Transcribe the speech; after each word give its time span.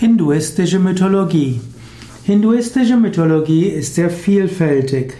Hinduistische 0.00 0.78
Mythologie. 0.78 1.60
Hinduistische 2.22 2.96
Mythologie 2.96 3.64
ist 3.64 3.96
sehr 3.96 4.10
vielfältig. 4.10 5.14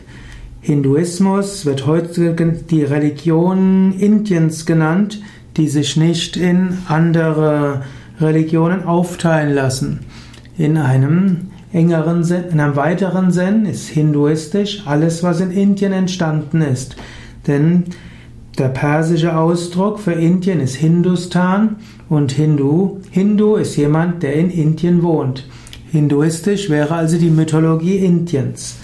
Hinduismus 0.60 1.66
wird 1.66 1.84
heute 1.84 2.36
die 2.70 2.84
Religion 2.84 3.92
Indiens 3.98 4.66
genannt, 4.66 5.20
die 5.56 5.66
sich 5.66 5.96
nicht 5.96 6.36
in 6.36 6.78
andere 6.86 7.82
Religionen 8.20 8.84
aufteilen 8.84 9.52
lassen. 9.52 9.98
In 10.56 10.76
einem 10.76 11.50
engeren 11.72 12.22
Sinn, 12.22 12.44
in 12.52 12.60
einem 12.60 12.76
weiteren 12.76 13.32
Sinn 13.32 13.66
ist 13.66 13.88
hinduistisch 13.88 14.84
alles, 14.86 15.24
was 15.24 15.40
in 15.40 15.50
Indien 15.50 15.92
entstanden 15.92 16.60
ist. 16.60 16.94
Denn 17.48 17.82
der 18.58 18.68
persische 18.68 19.36
Ausdruck 19.36 20.00
für 20.00 20.12
Indien 20.12 20.60
ist 20.60 20.74
Hindustan 20.74 21.76
und 22.08 22.32
Hindu. 22.32 22.98
Hindu 23.10 23.54
ist 23.56 23.76
jemand, 23.76 24.22
der 24.22 24.34
in 24.34 24.50
Indien 24.50 25.02
wohnt. 25.02 25.46
Hinduistisch 25.90 26.68
wäre 26.68 26.94
also 26.94 27.18
die 27.18 27.30
Mythologie 27.30 27.96
Indiens. 27.98 28.76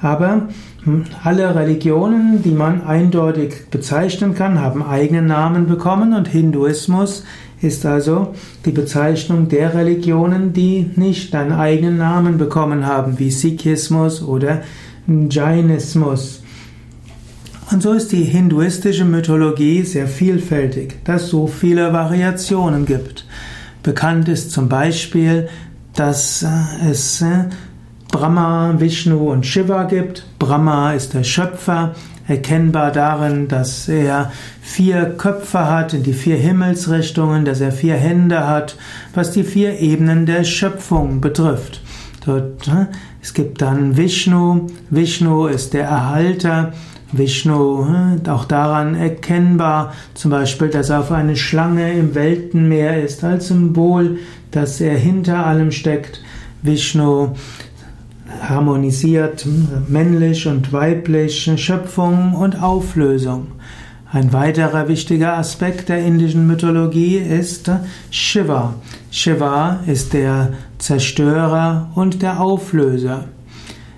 Aber 0.00 0.48
hm, 0.84 1.04
alle 1.24 1.54
Religionen, 1.54 2.42
die 2.42 2.52
man 2.52 2.82
eindeutig 2.82 3.70
bezeichnen 3.70 4.34
kann, 4.34 4.60
haben 4.60 4.82
eigene 4.82 5.22
Namen 5.22 5.66
bekommen 5.66 6.14
und 6.14 6.28
Hinduismus 6.28 7.24
ist 7.60 7.84
also 7.86 8.34
die 8.64 8.70
Bezeichnung 8.70 9.48
der 9.48 9.74
Religionen, 9.74 10.52
die 10.52 10.90
nicht 10.94 11.34
einen 11.34 11.52
eigenen 11.52 11.98
Namen 11.98 12.38
bekommen 12.38 12.86
haben, 12.86 13.18
wie 13.18 13.30
Sikhismus 13.30 14.22
oder 14.22 14.62
Jainismus. 15.08 16.42
Und 17.70 17.82
so 17.82 17.92
ist 17.92 18.12
die 18.12 18.22
hinduistische 18.22 19.04
Mythologie 19.04 19.82
sehr 19.82 20.06
vielfältig, 20.06 21.04
dass 21.04 21.28
so 21.28 21.48
viele 21.48 21.92
Variationen 21.92 22.86
gibt. 22.86 23.26
Bekannt 23.82 24.28
ist 24.28 24.52
zum 24.52 24.68
Beispiel, 24.68 25.48
dass 25.94 26.42
äh, 26.42 26.90
es 26.90 27.22
äh, 27.22 27.46
Brahma, 28.10 28.74
Vishnu 28.78 29.32
und 29.32 29.44
Shiva 29.44 29.84
gibt. 29.84 30.26
Brahma 30.38 30.92
ist 30.92 31.14
der 31.14 31.24
Schöpfer, 31.24 31.94
erkennbar 32.28 32.92
darin, 32.92 33.48
dass 33.48 33.88
er 33.88 34.32
vier 34.60 35.14
Köpfe 35.16 35.68
hat 35.68 35.92
in 35.92 36.02
die 36.02 36.12
vier 36.12 36.36
Himmelsrichtungen, 36.36 37.44
dass 37.44 37.60
er 37.60 37.72
vier 37.72 37.94
Hände 37.94 38.46
hat, 38.46 38.76
was 39.14 39.32
die 39.32 39.44
vier 39.44 39.80
Ebenen 39.80 40.24
der 40.24 40.44
Schöpfung 40.44 41.20
betrifft. 41.20 41.82
Dort, 42.24 42.68
äh, 42.68 42.86
es 43.20 43.34
gibt 43.34 43.60
dann 43.60 43.96
Vishnu. 43.96 44.68
Vishnu 44.90 45.46
ist 45.46 45.74
der 45.74 45.84
Erhalter. 45.84 46.72
Vishnu, 47.12 47.86
hm, 47.86 48.20
auch 48.28 48.44
daran 48.44 48.94
erkennbar, 48.94 49.92
zum 50.14 50.32
Beispiel, 50.32 50.68
dass 50.68 50.90
er 50.90 51.00
auf 51.00 51.12
eine 51.12 51.36
Schlange 51.36 51.92
im 51.92 52.14
Weltenmeer 52.14 53.02
ist, 53.02 53.22
als 53.22 53.48
Symbol, 53.48 54.18
dass 54.50 54.80
er 54.80 54.96
hinter 54.96 55.46
allem 55.46 55.70
steckt. 55.70 56.20
Vishnu 56.62 57.30
harmonisiert 58.40 59.44
hm, 59.44 59.68
männlich 59.88 60.46
und 60.46 60.72
weiblich 60.72 61.50
Schöpfung 61.56 62.34
und 62.34 62.62
Auflösung. 62.62 63.48
Ein 64.12 64.32
weiterer 64.32 64.88
wichtiger 64.88 65.36
Aspekt 65.36 65.88
der 65.88 65.98
indischen 65.98 66.46
Mythologie 66.46 67.16
ist 67.16 67.70
Shiva. 68.10 68.74
Shiva 69.10 69.80
ist 69.86 70.12
der 70.12 70.52
Zerstörer 70.78 71.90
und 71.94 72.22
der 72.22 72.40
Auflöser. 72.40 73.24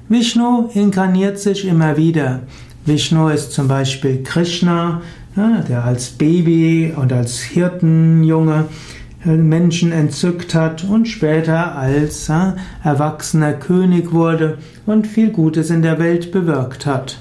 Vishnu 0.09 0.71
inkarniert 0.73 1.39
sich 1.39 1.67
immer 1.67 1.97
wieder. 1.97 2.41
Vishnu 2.89 3.29
ist 3.29 3.53
zum 3.53 3.69
Beispiel 3.69 4.23
Krishna, 4.23 5.03
der 5.37 5.85
als 5.85 6.09
Baby 6.09 6.93
und 6.97 7.13
als 7.13 7.41
Hirtenjunge 7.41 8.65
äh, 9.25 9.37
Menschen 9.37 9.93
entzückt 9.93 10.55
hat 10.55 10.85
und 10.85 11.07
später 11.07 11.77
als 11.77 12.31
erwachsener 12.83 13.53
König 13.53 14.13
wurde 14.13 14.59
und 14.87 15.07
viel 15.07 15.31
Gutes 15.31 15.71
in 15.71 15.83
der 15.83 15.99
Welt 15.99 16.33
bewirkt 16.33 16.87
hat. 16.87 17.19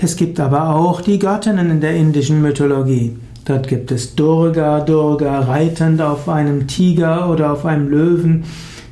Es 0.00 0.16
gibt 0.16 0.38
aber 0.38 0.74
auch 0.74 1.00
die 1.00 1.18
Göttinnen 1.18 1.70
in 1.70 1.80
der 1.80 1.96
indischen 1.96 2.42
Mythologie. 2.42 3.16
Dort 3.44 3.68
gibt 3.68 3.90
es 3.90 4.14
Durga, 4.14 4.80
Durga 4.80 5.40
reitend 5.40 6.00
auf 6.00 6.28
einem 6.28 6.66
Tiger 6.66 7.28
oder 7.30 7.52
auf 7.52 7.64
einem 7.64 7.88
Löwen 7.88 8.44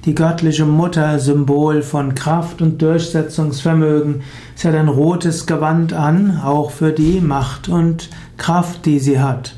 die 0.05 0.15
göttliche 0.15 0.65
Mutter, 0.65 1.19
Symbol 1.19 1.83
von 1.83 2.15
Kraft 2.15 2.63
und 2.63 2.81
Durchsetzungsvermögen. 2.81 4.23
Sie 4.55 4.69
hat 4.69 4.75
ein 4.75 4.89
rotes 4.89 5.47
Gewand 5.47 5.93
an, 5.93 6.41
auch 6.43 6.71
für 6.71 6.93
die 6.93 7.21
Macht 7.21 7.69
und 7.69 8.09
Kraft, 8.37 8.87
die 8.87 8.99
sie 8.99 9.21
hat. 9.21 9.57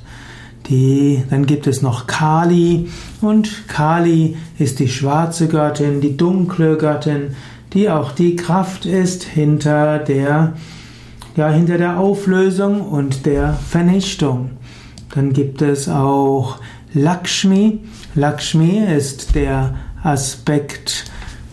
Die, 0.69 1.23
dann 1.31 1.47
gibt 1.47 1.67
es 1.67 1.83
noch 1.83 2.07
Kali 2.07 2.89
und 3.21 3.69
Kali 3.69 4.37
ist 4.59 4.79
die 4.79 4.89
schwarze 4.89 5.49
Göttin, 5.49 6.01
die 6.01 6.17
dunkle 6.17 6.77
Göttin, 6.77 7.35
die 7.73 7.91
auch 7.91 8.13
die 8.13 8.37
Kraft 8.37 8.87
ist 8.87 9.25
hinter 9.25 9.99
der, 9.99 10.55
ja, 11.37 11.49
hinter 11.49 11.79
der 11.79 11.99
Auflösung 11.99 12.81
und 12.81 13.27
der 13.27 13.55
Vernichtung. 13.55 14.51
Dann 15.15 15.33
gibt 15.33 15.63
es 15.63 15.89
auch 15.89 16.59
Lakshmi. 16.95 17.81
Lakshmi 18.15 18.79
ist 18.97 19.35
der 19.35 19.75
Aspekt 20.03 21.05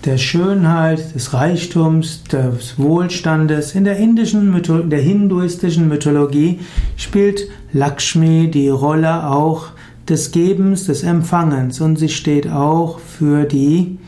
der 0.05 0.17
Schönheit, 0.17 1.13
des 1.13 1.33
Reichtums, 1.33 2.23
des 2.23 2.79
Wohlstandes. 2.79 3.75
In 3.75 3.83
der 3.83 3.97
indischen, 3.97 4.55
in 4.55 4.89
der 4.89 5.01
hinduistischen 5.01 5.89
Mythologie 5.89 6.59
spielt 6.95 7.49
Lakshmi 7.73 8.49
die 8.49 8.69
Rolle 8.69 9.27
auch 9.27 9.67
des 10.07 10.31
Gebens, 10.31 10.85
des 10.85 11.03
Empfangens 11.03 11.81
und 11.81 11.97
sie 11.97 12.09
steht 12.09 12.49
auch 12.49 12.99
für 12.99 13.45
die, 13.45 13.99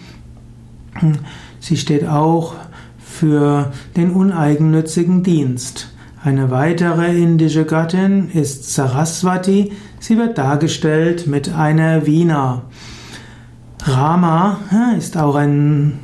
sie 1.60 1.78
steht 1.78 2.08
auch 2.08 2.56
für 2.98 3.72
den 3.96 4.12
uneigennützigen 4.12 5.24
Dienst. 5.24 5.90
Eine 6.24 6.52
weitere 6.52 7.18
indische 7.18 7.66
Gattin 7.66 8.30
ist 8.32 8.74
Saraswati. 8.74 9.72
Sie 10.00 10.18
wird 10.18 10.38
dargestellt 10.38 11.28
mit 11.28 11.54
einer 11.54 12.06
Vina. 12.06 12.64
Rama 13.84 14.60
ist 14.98 15.18
auch 15.18 15.36
ein, 15.36 15.98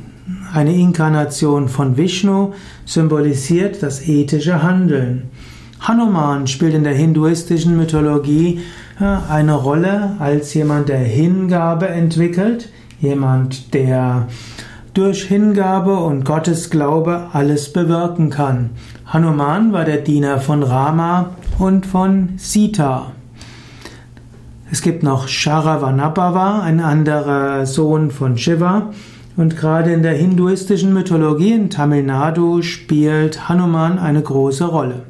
eine 0.52 0.74
Inkarnation 0.74 1.68
von 1.68 1.96
Vishnu, 1.96 2.52
symbolisiert 2.84 3.82
das 3.82 4.06
ethische 4.08 4.62
Handeln. 4.62 5.30
Hanuman 5.80 6.48
spielt 6.48 6.74
in 6.74 6.82
der 6.82 6.94
hinduistischen 6.94 7.76
Mythologie 7.76 8.60
eine 8.98 9.54
Rolle 9.54 10.16
als 10.18 10.54
jemand, 10.54 10.88
der 10.88 10.98
Hingabe 10.98 11.88
entwickelt, 11.88 12.68
jemand, 13.00 13.72
der 13.74 14.26
durch 14.92 15.22
Hingabe 15.22 15.98
und 15.98 16.24
Gottesglaube 16.24 17.28
alles 17.32 17.72
bewirken 17.72 18.30
kann. 18.30 18.70
Hanuman 19.06 19.72
war 19.72 19.84
der 19.84 19.98
Diener 19.98 20.40
von 20.40 20.64
Rama 20.64 21.30
und 21.58 21.86
von 21.86 22.30
Sita. 22.38 23.12
Es 24.70 24.82
gibt 24.82 25.02
noch 25.02 25.28
Sharavanabhava, 25.28 26.60
ein 26.60 26.80
anderer 26.80 27.64
Sohn 27.64 28.10
von 28.10 28.36
Shiva. 28.36 28.90
Und 29.34 29.56
gerade 29.56 29.92
in 29.92 30.02
der 30.02 30.12
hinduistischen 30.12 30.92
Mythologie 30.92 31.52
in 31.52 31.70
Tamil 31.70 32.02
Nadu 32.02 32.60
spielt 32.60 33.48
Hanuman 33.48 33.98
eine 33.98 34.20
große 34.20 34.66
Rolle. 34.66 35.04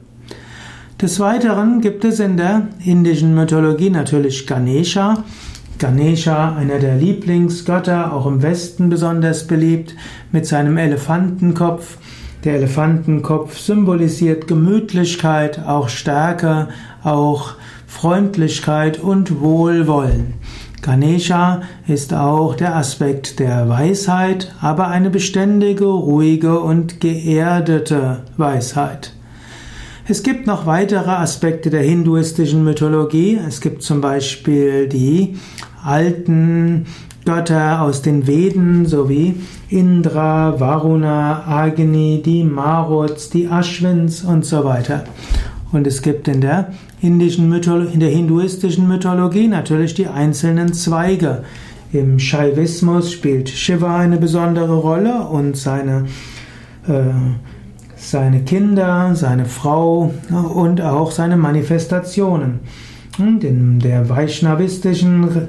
Des 1.01 1.19
Weiteren 1.19 1.81
gibt 1.81 2.05
es 2.05 2.21
in 2.21 2.37
der 2.37 2.69
indischen 2.85 3.35
Mythologie 3.35 3.91
natürlich 3.91 4.47
Ganesha. 4.47 5.25
Ganesha, 5.79 6.55
einer 6.55 6.79
der 6.79 6.97
Lieblingsgötter, 6.97 8.13
auch 8.13 8.27
im 8.27 8.43
Westen 8.43 8.91
besonders 8.91 9.47
beliebt, 9.47 9.97
mit 10.31 10.47
seinem 10.47 10.77
Elefantenkopf. 10.77 11.99
Der 12.45 12.55
Elefantenkopf 12.55 13.59
symbolisiert 13.59 14.47
Gemütlichkeit, 14.47 15.65
auch 15.67 15.89
Stärke, 15.89 16.69
auch 17.03 17.55
Freundlichkeit 17.89 19.01
und 19.01 19.41
Wohlwollen. 19.41 20.35
Ganesha 20.83 21.63
ist 21.89 22.15
auch 22.15 22.55
der 22.55 22.77
Aspekt 22.77 23.41
der 23.41 23.69
Weisheit, 23.69 24.55
aber 24.61 24.87
eine 24.89 25.11
beständige, 25.11 25.87
ruhige 25.87 26.61
und 26.61 27.01
geerdete 27.01 28.21
Weisheit. 28.37 29.15
Es 30.07 30.23
gibt 30.23 30.47
noch 30.47 30.67
weitere 30.67 31.11
Aspekte 31.11 31.71
der 31.71 31.83
hinduistischen 31.83 32.63
Mythologie. 32.63 33.41
Es 33.49 33.61
gibt 33.61 33.83
zum 33.83 34.01
Beispiel 34.01 34.87
die 34.87 35.37
alten 35.83 36.87
Götter 37.25 37.83
aus 37.83 38.03
den 38.03 38.27
Veden 38.27 38.87
sowie 38.87 39.35
Indra, 39.69 40.61
Varuna, 40.61 41.47
Agni, 41.47 42.23
die 42.25 42.45
Maruts, 42.45 43.29
die 43.31 43.47
Ashwins 43.47 44.23
und 44.23 44.45
so 44.45 44.65
weiter. 44.65 45.05
Und 45.73 45.87
es 45.87 46.01
gibt 46.01 46.29
in 46.29 46.41
der 46.41 46.73
indischen 47.01 47.49
Mythologie, 47.49 47.95
in 47.95 48.01
der 48.01 48.11
hinduistischen 48.11 48.89
Mythologie 48.89 49.49
natürlich 49.49 49.95
die 49.95 50.09
einzelnen 50.09 50.73
Zweige. 50.73 51.45
Im 51.93 52.19
Shaivismus 52.19 53.13
spielt 53.13 53.49
Shiva 53.49 53.99
eine 53.99 54.19
besondere 54.19 54.77
Rolle 54.77 55.27
und 55.29 55.57
seine, 55.57 56.07
äh, 56.87 57.03
seine 57.97 58.43
Kinder, 58.43 59.15
seine 59.15 59.47
Frau 59.47 60.13
und 60.55 60.81
auch 60.81 61.11
seine 61.11 61.37
Manifestationen. 61.37 62.61
Und 63.19 63.43
in 63.43 63.81
der 63.81 64.09
Vaishnavistischen 64.09 65.49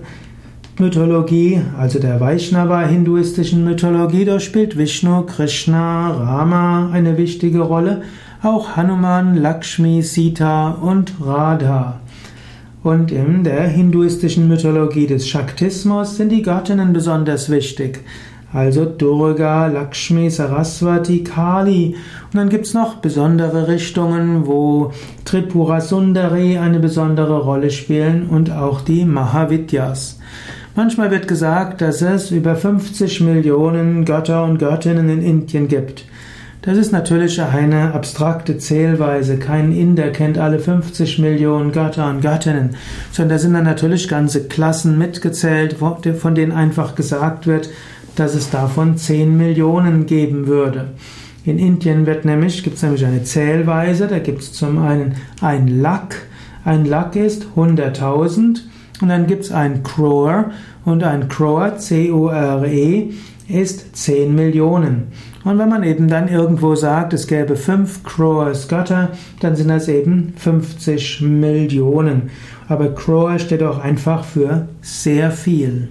Mythologie, 0.80 1.62
also 1.78 2.00
der 2.00 2.22
Vaishnava-hinduistischen 2.22 3.66
Mythologie, 3.66 4.24
da 4.24 4.40
spielt 4.40 4.78
Vishnu, 4.78 5.24
Krishna, 5.24 6.10
Rama 6.12 6.90
eine 6.94 7.18
wichtige 7.18 7.60
Rolle, 7.60 8.04
auch 8.42 8.76
Hanuman, 8.76 9.36
Lakshmi, 9.36 10.02
Sita 10.02 10.70
und 10.70 11.14
Radha. 11.22 12.00
Und 12.82 13.12
in 13.12 13.44
der 13.44 13.68
hinduistischen 13.68 14.48
Mythologie 14.48 15.08
des 15.08 15.28
Shaktismus 15.28 16.16
sind 16.16 16.32
die 16.32 16.42
Göttinnen 16.42 16.94
besonders 16.94 17.50
wichtig. 17.50 18.00
Also 18.54 18.86
Durga, 18.86 19.68
Lakshmi, 19.68 20.30
Saraswati, 20.30 21.24
Kali. 21.24 21.96
Und 22.32 22.36
dann 22.36 22.50
gibt's 22.50 22.74
noch 22.74 22.96
besondere 22.96 23.68
Richtungen, 23.68 24.48
wo 24.48 24.92
Tripura 25.26 25.82
Sundari 25.82 26.58
eine 26.58 26.80
besondere 26.80 27.42
Rolle 27.42 27.70
spielen 27.70 28.28
und 28.30 28.52
auch 28.52 28.82
die 28.82 29.06
Mahavidyas. 29.06 30.20
Manchmal 30.76 31.12
wird 31.12 31.28
gesagt, 31.28 31.82
dass 31.82 32.02
es 32.02 32.32
über 32.32 32.56
50 32.56 33.22
Millionen 33.22 34.06
Götter 34.06 34.46
und 34.46 34.60
Göttinnen 34.60 35.10
in 35.10 35.22
Indien 35.22 35.68
gibt. 35.68 36.06
Das 36.62 36.78
ist 36.78 36.92
natürlich 36.92 37.42
eine 37.42 37.94
abstrakte 37.94 38.58
Zählweise. 38.58 39.38
Kein 39.38 39.72
Inder 39.72 40.10
kennt 40.10 40.38
alle 40.38 40.60
50 40.60 41.18
Millionen 41.20 41.72
Götter 41.72 42.10
und 42.10 42.22
Göttinnen, 42.22 42.76
sondern 43.14 43.38
da 43.38 43.40
sind 43.40 43.54
dann 43.54 43.64
natürlich 43.64 44.10
ganze 44.10 44.44
Klassen 44.46 44.98
mitgezählt, 44.98 45.78
von 45.78 46.36
denen 46.36 46.52
einfach 46.52 46.96
gesagt 46.96 47.48
wird, 47.48 47.70
dass 48.18 48.36
es 48.36 48.50
davon 48.50 48.98
10 48.98 49.38
Millionen 49.38 50.06
geben 50.06 50.48
würde. 50.48 50.90
In 51.46 51.58
Indien 51.58 52.06
wird 52.06 52.26
nämlich, 52.26 52.62
gibt 52.62 52.76
es 52.76 52.84
nämlich 52.84 53.06
eine 53.06 53.24
Zählweise, 53.24 54.08
da 54.08 54.20
gibt 54.20 54.42
es 54.42 54.52
zum 54.52 54.80
einen 54.80 55.16
ein 55.40 55.82
Lakh, 55.82 56.18
ein 56.66 56.84
Lakh 56.84 57.16
ist 57.16 57.48
100.000 57.56 58.60
und 59.02 59.10
dann 59.10 59.28
gibt 59.28 59.44
es 59.44 59.52
ein 59.52 59.84
Crore 59.84 60.46
und 60.86 61.04
ein 61.04 61.28
Crore, 61.28 61.76
C-O-R-E, 61.78 63.12
ist 63.48 63.96
10 63.96 64.34
Millionen. 64.36 65.08
Und 65.44 65.58
wenn 65.58 65.70
man 65.70 65.84
eben 65.84 66.08
dann 66.08 66.28
irgendwo 66.28 66.76
sagt, 66.76 67.14
es 67.14 67.26
gäbe 67.28 67.56
5 67.56 68.04
Crores 68.04 68.68
Götter, 68.68 69.10
dann 69.40 69.56
sind 69.56 69.70
das 69.70 69.88
eben 69.88 70.34
50 70.36 71.22
Millionen. 71.22 72.30
Aber 72.68 72.94
Crore 72.94 73.40
steht 73.40 73.64
auch 73.64 73.80
einfach 73.80 74.26
für 74.26 74.68
sehr 74.82 75.32
viel. 75.32 75.88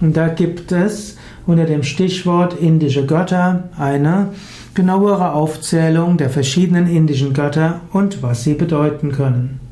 und 0.00 0.16
da 0.16 0.28
gibt 0.28 0.72
es 0.72 1.16
unter 1.46 1.64
dem 1.64 1.82
Stichwort 1.82 2.58
indische 2.60 3.06
Götter 3.06 3.70
eine 3.78 4.28
genauere 4.74 5.32
Aufzählung 5.32 6.18
der 6.18 6.30
verschiedenen 6.30 6.88
indischen 6.88 7.32
Götter 7.32 7.80
und 7.92 8.22
was 8.22 8.44
sie 8.44 8.54
bedeuten 8.54 9.12
können. 9.12 9.67